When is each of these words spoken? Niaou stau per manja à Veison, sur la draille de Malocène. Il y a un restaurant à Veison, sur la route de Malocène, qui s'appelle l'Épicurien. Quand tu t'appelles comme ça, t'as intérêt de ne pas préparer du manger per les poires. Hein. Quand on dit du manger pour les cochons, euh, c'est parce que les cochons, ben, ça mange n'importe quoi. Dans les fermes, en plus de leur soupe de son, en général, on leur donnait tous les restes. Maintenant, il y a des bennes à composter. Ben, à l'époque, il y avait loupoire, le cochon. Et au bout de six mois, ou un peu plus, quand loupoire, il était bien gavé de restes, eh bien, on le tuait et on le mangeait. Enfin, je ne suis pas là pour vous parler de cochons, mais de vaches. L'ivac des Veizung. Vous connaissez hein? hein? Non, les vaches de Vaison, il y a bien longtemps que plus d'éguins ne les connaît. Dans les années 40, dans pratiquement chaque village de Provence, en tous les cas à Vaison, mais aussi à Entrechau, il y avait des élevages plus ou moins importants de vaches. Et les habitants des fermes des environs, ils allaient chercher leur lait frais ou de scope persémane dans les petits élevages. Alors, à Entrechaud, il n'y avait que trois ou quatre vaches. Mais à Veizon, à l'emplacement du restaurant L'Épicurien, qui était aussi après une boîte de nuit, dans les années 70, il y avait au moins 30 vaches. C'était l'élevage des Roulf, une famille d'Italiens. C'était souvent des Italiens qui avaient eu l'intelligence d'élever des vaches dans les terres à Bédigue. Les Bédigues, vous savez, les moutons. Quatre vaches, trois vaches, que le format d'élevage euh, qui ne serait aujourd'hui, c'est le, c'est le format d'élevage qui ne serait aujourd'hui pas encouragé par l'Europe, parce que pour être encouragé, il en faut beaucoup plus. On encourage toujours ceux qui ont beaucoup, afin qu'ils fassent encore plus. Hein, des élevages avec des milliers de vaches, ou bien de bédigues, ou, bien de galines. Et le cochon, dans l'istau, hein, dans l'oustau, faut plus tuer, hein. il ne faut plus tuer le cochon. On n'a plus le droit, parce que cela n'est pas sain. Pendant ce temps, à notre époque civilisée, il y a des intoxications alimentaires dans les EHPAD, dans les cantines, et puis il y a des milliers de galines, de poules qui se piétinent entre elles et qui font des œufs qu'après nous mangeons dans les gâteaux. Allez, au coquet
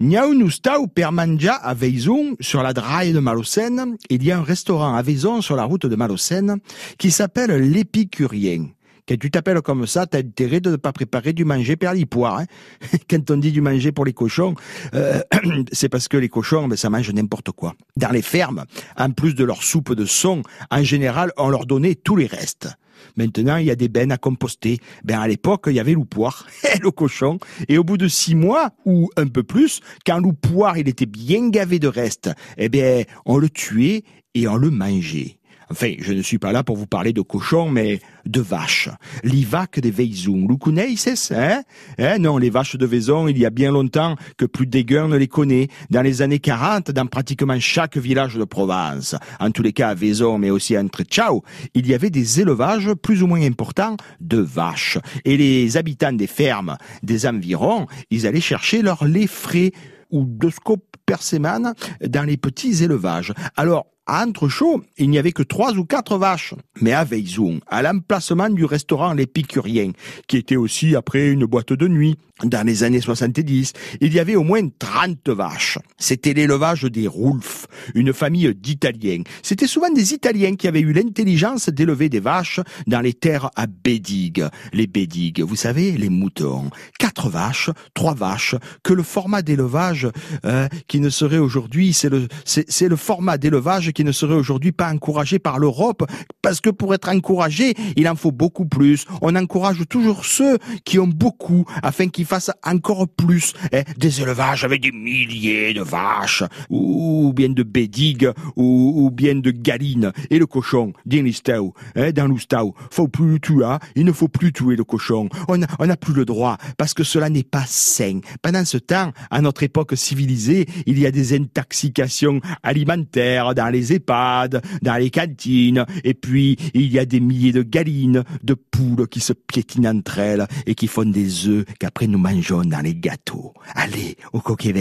Niaou 0.00 0.48
stau 0.48 0.86
per 0.86 1.10
manja 1.10 1.54
à 1.54 1.74
Veison, 1.74 2.36
sur 2.38 2.62
la 2.62 2.72
draille 2.72 3.12
de 3.12 3.18
Malocène. 3.18 3.96
Il 4.10 4.22
y 4.22 4.30
a 4.30 4.38
un 4.38 4.44
restaurant 4.44 4.94
à 4.94 5.02
Veison, 5.02 5.42
sur 5.42 5.56
la 5.56 5.64
route 5.64 5.86
de 5.86 5.96
Malocène, 5.96 6.58
qui 6.98 7.10
s'appelle 7.10 7.50
l'Épicurien. 7.50 8.68
Quand 9.08 9.18
tu 9.18 9.28
t'appelles 9.28 9.60
comme 9.60 9.88
ça, 9.88 10.06
t'as 10.06 10.18
intérêt 10.18 10.60
de 10.60 10.70
ne 10.70 10.76
pas 10.76 10.92
préparer 10.92 11.32
du 11.32 11.44
manger 11.44 11.74
per 11.74 11.94
les 11.94 12.06
poires. 12.06 12.38
Hein. 12.38 12.46
Quand 13.10 13.28
on 13.32 13.38
dit 13.38 13.50
du 13.50 13.60
manger 13.60 13.90
pour 13.90 14.04
les 14.04 14.12
cochons, 14.12 14.54
euh, 14.94 15.20
c'est 15.72 15.88
parce 15.88 16.06
que 16.06 16.16
les 16.16 16.28
cochons, 16.28 16.68
ben, 16.68 16.76
ça 16.76 16.90
mange 16.90 17.10
n'importe 17.10 17.50
quoi. 17.50 17.74
Dans 17.96 18.10
les 18.10 18.22
fermes, 18.22 18.66
en 18.96 19.10
plus 19.10 19.34
de 19.34 19.42
leur 19.42 19.64
soupe 19.64 19.94
de 19.94 20.04
son, 20.04 20.44
en 20.70 20.84
général, 20.84 21.32
on 21.38 21.48
leur 21.48 21.66
donnait 21.66 21.96
tous 21.96 22.14
les 22.14 22.26
restes. 22.26 22.68
Maintenant, 23.16 23.56
il 23.56 23.66
y 23.66 23.70
a 23.70 23.76
des 23.76 23.88
bennes 23.88 24.12
à 24.12 24.18
composter. 24.18 24.78
Ben, 25.04 25.20
à 25.20 25.28
l'époque, 25.28 25.64
il 25.68 25.74
y 25.74 25.80
avait 25.80 25.92
loupoire, 25.92 26.46
le 26.82 26.90
cochon. 26.90 27.38
Et 27.68 27.78
au 27.78 27.84
bout 27.84 27.96
de 27.96 28.08
six 28.08 28.34
mois, 28.34 28.70
ou 28.84 29.10
un 29.16 29.26
peu 29.26 29.42
plus, 29.42 29.80
quand 30.06 30.18
loupoire, 30.18 30.78
il 30.78 30.88
était 30.88 31.06
bien 31.06 31.48
gavé 31.50 31.78
de 31.78 31.88
restes, 31.88 32.30
eh 32.56 32.68
bien, 32.68 33.02
on 33.26 33.38
le 33.38 33.48
tuait 33.48 34.04
et 34.34 34.48
on 34.48 34.56
le 34.56 34.70
mangeait. 34.70 35.37
Enfin, 35.70 35.94
je 35.98 36.12
ne 36.12 36.22
suis 36.22 36.38
pas 36.38 36.52
là 36.52 36.64
pour 36.64 36.76
vous 36.76 36.86
parler 36.86 37.12
de 37.12 37.20
cochons, 37.20 37.68
mais 37.68 38.00
de 38.26 38.40
vaches. 38.40 38.88
L'ivac 39.22 39.80
des 39.80 39.90
Veizung. 39.90 40.46
Vous 40.48 40.58
connaissez 40.58 41.34
hein? 41.34 41.62
hein? 41.98 42.18
Non, 42.18 42.38
les 42.38 42.50
vaches 42.50 42.76
de 42.76 42.86
Vaison, 42.86 43.28
il 43.28 43.38
y 43.38 43.46
a 43.46 43.50
bien 43.50 43.72
longtemps 43.72 44.16
que 44.36 44.44
plus 44.44 44.66
d'éguins 44.66 45.08
ne 45.08 45.16
les 45.16 45.28
connaît. 45.28 45.68
Dans 45.90 46.02
les 46.02 46.22
années 46.22 46.38
40, 46.38 46.90
dans 46.90 47.06
pratiquement 47.06 47.58
chaque 47.60 47.96
village 47.96 48.36
de 48.36 48.44
Provence, 48.44 49.14
en 49.40 49.50
tous 49.50 49.62
les 49.62 49.72
cas 49.72 49.90
à 49.90 49.94
Vaison, 49.94 50.38
mais 50.38 50.50
aussi 50.50 50.76
à 50.76 50.80
Entrechau, 50.80 51.42
il 51.74 51.86
y 51.86 51.94
avait 51.94 52.10
des 52.10 52.40
élevages 52.40 52.94
plus 52.94 53.22
ou 53.22 53.26
moins 53.26 53.42
importants 53.42 53.96
de 54.20 54.38
vaches. 54.38 54.98
Et 55.24 55.36
les 55.36 55.76
habitants 55.76 56.12
des 56.12 56.26
fermes 56.26 56.76
des 57.02 57.26
environs, 57.26 57.86
ils 58.10 58.26
allaient 58.26 58.40
chercher 58.40 58.82
leur 58.82 59.04
lait 59.04 59.26
frais 59.26 59.72
ou 60.10 60.24
de 60.24 60.50
scope 60.50 60.87
persémane 61.08 61.72
dans 62.06 62.24
les 62.24 62.36
petits 62.36 62.84
élevages. 62.84 63.32
Alors, 63.56 63.86
à 64.06 64.26
Entrechaud, 64.26 64.82
il 64.96 65.10
n'y 65.10 65.18
avait 65.18 65.32
que 65.32 65.42
trois 65.42 65.74
ou 65.74 65.84
quatre 65.84 66.16
vaches. 66.16 66.54
Mais 66.80 66.92
à 66.92 67.04
Veizon, 67.04 67.60
à 67.66 67.82
l'emplacement 67.82 68.48
du 68.48 68.64
restaurant 68.64 69.12
L'Épicurien, 69.12 69.92
qui 70.26 70.38
était 70.38 70.56
aussi 70.56 70.96
après 70.96 71.28
une 71.28 71.44
boîte 71.44 71.74
de 71.74 71.88
nuit, 71.88 72.16
dans 72.44 72.66
les 72.66 72.84
années 72.84 73.00
70, 73.00 73.72
il 74.00 74.14
y 74.14 74.18
avait 74.18 74.36
au 74.36 74.44
moins 74.44 74.66
30 74.78 75.28
vaches. 75.28 75.78
C'était 75.98 76.32
l'élevage 76.32 76.84
des 76.84 77.06
Roulf, 77.06 77.57
une 77.94 78.12
famille 78.12 78.54
d'Italiens. 78.54 79.22
C'était 79.42 79.66
souvent 79.66 79.90
des 79.90 80.14
Italiens 80.14 80.56
qui 80.56 80.68
avaient 80.68 80.80
eu 80.80 80.92
l'intelligence 80.92 81.68
d'élever 81.68 82.08
des 82.08 82.20
vaches 82.20 82.60
dans 82.86 83.00
les 83.00 83.14
terres 83.14 83.50
à 83.56 83.66
Bédigue. 83.66 84.46
Les 84.72 84.86
Bédigues, 84.86 85.42
vous 85.42 85.56
savez, 85.56 85.92
les 85.92 86.08
moutons. 86.08 86.70
Quatre 86.98 87.28
vaches, 87.28 87.70
trois 87.94 88.14
vaches, 88.14 88.54
que 88.82 88.92
le 88.92 89.02
format 89.02 89.42
d'élevage 89.42 90.08
euh, 90.44 90.68
qui 90.86 91.00
ne 91.00 91.10
serait 91.10 91.38
aujourd'hui, 91.38 91.92
c'est 91.92 92.08
le, 92.08 92.28
c'est 92.44 92.88
le 92.88 92.96
format 92.96 93.38
d'élevage 93.38 93.92
qui 93.92 94.04
ne 94.04 94.12
serait 94.12 94.34
aujourd'hui 94.34 94.72
pas 94.72 94.92
encouragé 94.92 95.38
par 95.38 95.58
l'Europe, 95.58 96.04
parce 96.42 96.60
que 96.60 96.70
pour 96.70 96.94
être 96.94 97.08
encouragé, 97.08 97.74
il 97.96 98.08
en 98.08 98.16
faut 98.16 98.32
beaucoup 98.32 98.66
plus. 98.66 99.04
On 99.22 99.34
encourage 99.36 99.82
toujours 99.88 100.24
ceux 100.24 100.58
qui 100.84 100.98
ont 100.98 101.06
beaucoup, 101.06 101.64
afin 101.82 102.08
qu'ils 102.08 102.26
fassent 102.26 102.52
encore 102.64 103.08
plus. 103.08 103.52
Hein, 103.72 103.82
des 103.96 104.20
élevages 104.20 104.64
avec 104.64 104.82
des 104.82 104.92
milliers 104.92 105.74
de 105.74 105.82
vaches, 105.82 106.42
ou 106.70 107.32
bien 107.34 107.48
de 107.48 107.62
bédigues, 107.78 108.32
ou, 108.56 109.10
bien 109.12 109.36
de 109.36 109.52
galines. 109.52 110.12
Et 110.30 110.38
le 110.38 110.46
cochon, 110.46 110.92
dans 111.06 111.24
l'istau, 111.24 111.74
hein, 111.94 112.10
dans 112.10 112.26
l'oustau, 112.26 112.74
faut 112.90 113.06
plus 113.06 113.40
tuer, 113.40 113.64
hein. 113.64 113.78
il 113.94 114.04
ne 114.04 114.12
faut 114.12 114.26
plus 114.26 114.52
tuer 114.52 114.74
le 114.74 114.82
cochon. 114.82 115.28
On 115.48 115.58
n'a 115.58 115.96
plus 115.96 116.12
le 116.12 116.24
droit, 116.24 116.56
parce 116.76 116.92
que 116.92 117.04
cela 117.04 117.30
n'est 117.30 117.44
pas 117.44 117.64
sain. 117.66 118.20
Pendant 118.42 118.64
ce 118.64 118.78
temps, 118.78 119.12
à 119.30 119.40
notre 119.40 119.62
époque 119.62 119.96
civilisée, 119.96 120.66
il 120.86 120.98
y 120.98 121.06
a 121.06 121.12
des 121.12 121.36
intoxications 121.36 122.40
alimentaires 122.64 123.54
dans 123.54 123.68
les 123.68 123.92
EHPAD, 123.92 124.60
dans 124.82 124.96
les 124.96 125.10
cantines, 125.10 125.84
et 126.02 126.14
puis 126.14 126.56
il 126.74 126.90
y 126.92 126.98
a 126.98 127.04
des 127.04 127.20
milliers 127.20 127.52
de 127.52 127.62
galines, 127.62 128.24
de 128.42 128.54
poules 128.54 129.06
qui 129.08 129.20
se 129.20 129.32
piétinent 129.32 129.96
entre 129.96 130.18
elles 130.18 130.46
et 130.66 130.74
qui 130.74 130.88
font 130.88 131.08
des 131.08 131.46
œufs 131.46 131.64
qu'après 131.78 132.08
nous 132.08 132.18
mangeons 132.18 132.62
dans 132.62 132.80
les 132.82 132.96
gâteaux. 132.96 133.54
Allez, 133.74 134.16
au 134.32 134.40
coquet 134.40 134.72